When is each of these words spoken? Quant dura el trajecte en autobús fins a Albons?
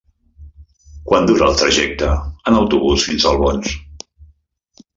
Quant 1.09 1.27
dura 1.31 1.49
el 1.49 1.59
trajecte 1.59 2.09
en 2.53 2.59
autobús 2.63 3.07
fins 3.11 3.27
a 3.29 3.35
Albons? 3.35 3.77